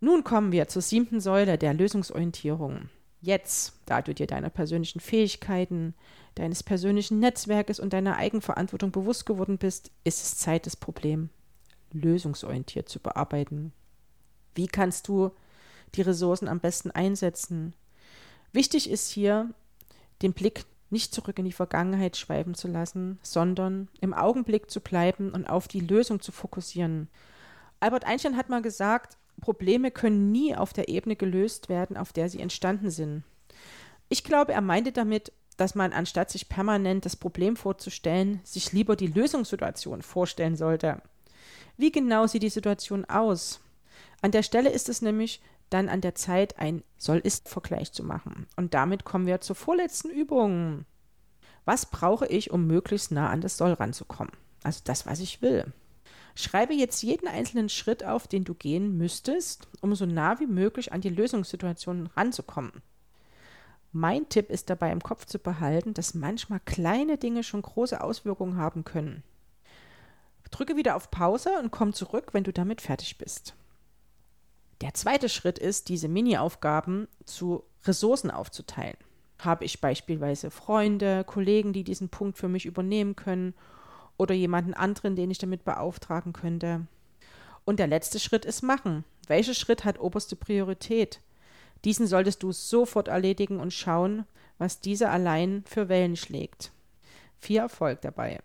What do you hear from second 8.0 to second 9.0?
Eigenverantwortung